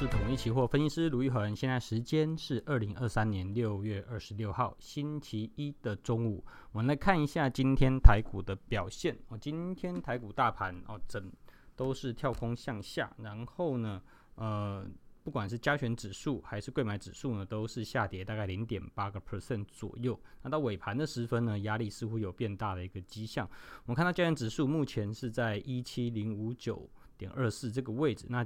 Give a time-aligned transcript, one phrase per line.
[0.00, 6.42] 是统一期货分析师卢玉恒，现在时间是二零二三年六月二十六号星期一的中午，
[6.72, 9.14] 我们来看一下今天台股的表现。
[9.28, 11.30] 哦，今天台股大盘哦整
[11.76, 14.00] 都是跳空向下，然后呢，
[14.36, 14.86] 呃。
[15.22, 20.18] 不管是加权指数还是柜买指数呢，都是下跌大概零点八个 percent 左右。
[20.40, 23.46] 那到尾盘的时分呢，压力似乎有变大的一个迹象。
[23.84, 26.88] 我们看到加权指数目前是在一七零五九
[27.18, 28.42] 点二四这个位置，那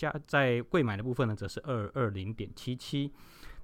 [0.00, 3.12] 加在柜买的部分呢，则是二二零点七七。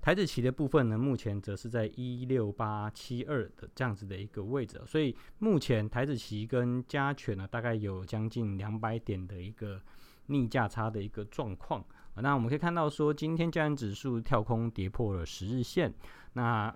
[0.02, 4.78] 台子期的部分呢，目前则是在一六八七二的这样子的一个位置。
[4.86, 9.80] 所以目前台子期跟加权呢，大概有将近两百点的一个
[10.26, 11.82] 逆价差的一个状况。
[12.16, 15.92] 那我们可以看到，说今天加权指数跳空跌破了十日线，
[16.34, 16.72] 那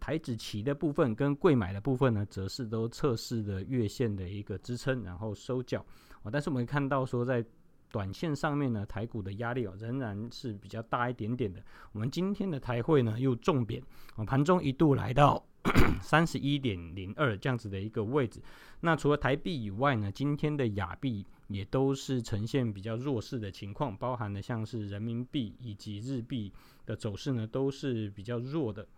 [0.00, 5.86] 台子期的部分跟柜买的部分呢，则是都测试了月线的一个支撑，然后收脚。
[6.30, 7.44] 但是我们可以看到说，在
[7.92, 11.62] 短线上面呢，台股的压力哦仍然是比较大一点点的。
[11.92, 13.80] 我们今天的台汇呢又重贬，
[14.26, 15.44] 盘中一度来到
[16.02, 18.42] 三十一点零二这样子的一个位置。
[18.80, 21.24] 那除了台币以外呢，今天的亚币。
[21.48, 26.50] 也都是呈现比较弱势的情况，包含的像是人民币以及日币
[26.86, 28.88] 的走势呢，都是比较弱的。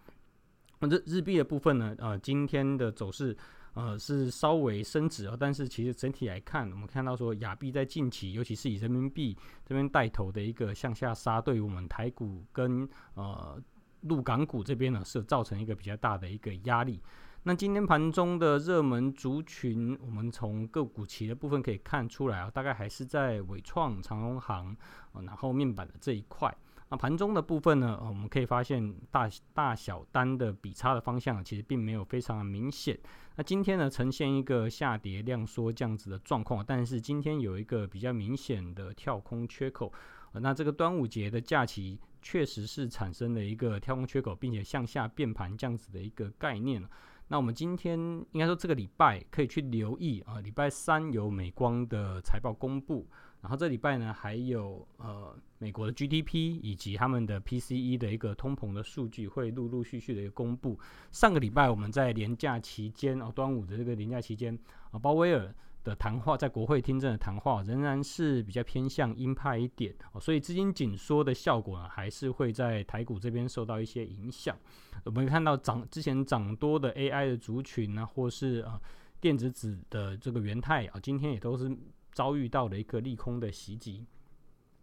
[0.78, 3.36] 那这日币的部分呢，呃，今天的走势
[3.74, 13.60] 呃是稍微升值啊，但是其实整体来看，我们看到说亚币在近期，尤其是以人民币这边带头的一个向下杀，对于我们台股跟呃
[14.02, 17.00] 陆港股这边呢，是造成一个比较大的一个压力。
[17.42, 24.74] 那今天盘中的热门族群，我们从个股期的部分可以看出来啊，大概还是在伟创、长荣航，
[25.12, 26.56] 然后面板的这一块。
[26.96, 32.98] 盘中的部分呢，我们可以发现大大小单的比差的方向其实并没有非常的明显。
[33.36, 39.92] 那今天呢，呈现一个下跌量缩这样子的状况，但是今天有一个比较明显的跳空缺口。
[40.32, 46.82] 那这个端午节的假期确实是产生了一个跳空缺口，并且向下变盘这样子的一个概念。
[47.28, 47.98] 那我们今天
[48.32, 53.06] 应该说这个礼拜可以去留意啊，礼拜三有美光的财报公布，
[53.40, 60.78] 然后这礼拜呢还有呃美国的 GDP 以及他们的 PCE 的一个通膨的数据会陆陆续续的一个公布。
[61.12, 64.58] 上个礼拜我们在年假期间啊，端午的这个年假期间
[64.90, 65.52] 啊，鲍威尔
[65.84, 74.56] 的谈话在国会听证的谈话仍然是比较偏向鹰派一点，所以资金紧缩的效果呢，还是会在台股这边受到一些影响。
[75.04, 78.80] 我们看到涨之前涨多的 AI 的族群呢，或是啊
[79.20, 81.70] 电子纸的这个元太啊，今天也都是
[82.12, 84.04] 遭遇到了一个利空的袭击。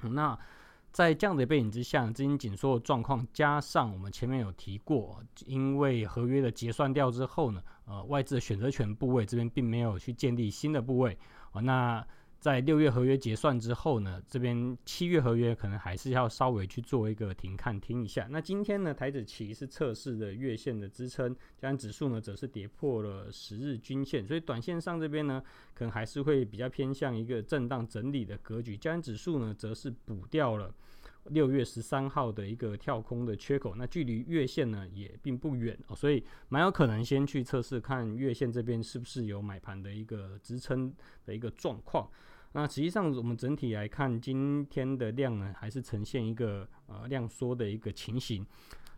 [0.04, 0.38] 那
[0.92, 11.18] 在这样的背景之下，资金紧缩的状况，加上我们前面有提过，因为合约的结算掉之后呢，呃，外资的选择权部位这边并没有去建立新的部位，
[11.54, 12.06] 呃，那
[12.42, 18.28] 在六月合约结算之后呢，这边七月合约可能还是要稍微去做一个停看听一下。
[18.32, 25.40] 那今天呢，台指期是测试的月线的支撑，加上指数呢则是跌破了十日均线，所以短线上这边呢，
[25.76, 28.76] 可能还是会比较偏向一个震荡整理的格局。
[28.76, 30.74] 加上指数呢则是补掉了。
[31.26, 40.94] 六月十三号的一个跳空的缺口，那距离月线呢也并不远哦，所以蛮有可能先去测试看月线这边是不是有买盘的一个支撑
[41.26, 42.10] 的一个状况。
[42.54, 48.46] 那实际上我们整体来看，今天的量呢还是呈现一个呃量缩的一个情形，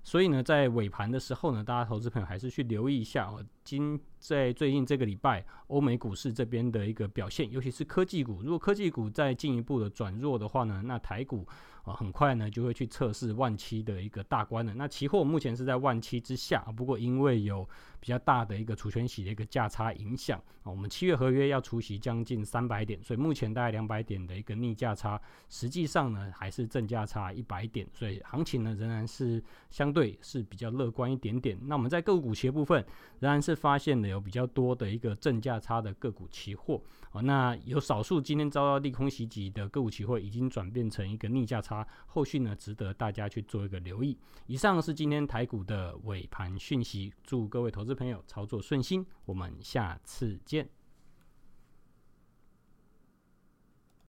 [0.02, 3.46] 所以呢在尾盘的时候呢，大家投资朋友还是去留意一下哦。
[3.64, 11.46] 今在最近这个礼拜，欧美股市这边的一个表现，尤其是科技股，如果科技股再进一步的转弱的话呢，那台股。
[11.84, 14.74] 啊，很快呢就会去测试万七的一个大关了。
[14.74, 17.68] 那期货目前是在万七之下，不过因为有
[18.00, 31.60] 比较大的一个除权息的一个价差影响啊，我们七月合约要除息将近三百点，所以目前大概两百点的一个逆价差，实际上呢还是正价差一百点，所以行情呢仍然是相对是比较乐观一点点。
[31.64, 32.82] 那我们在个股期的部分，
[33.20, 36.82] 仍然是发现了有比较多的一个正价差的个股期货
[37.12, 41.86] 啊，那有少数今天遭到利空袭击的个股期货已经转变成一个逆价差。
[42.06, 44.18] 后续呢，值得大家去做一个留意。
[44.48, 50.70] 以上是今天台股的尾盘讯息，祝各位投资朋友操作顺心，我们下次见。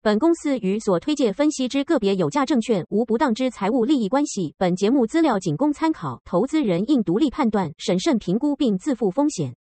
[0.01, 9.55] 本公司与所推介分析之个别有价证券无不当之财务利益关系，本节目资料仅供参考，投资人应独立判断、审慎评估并自负风险。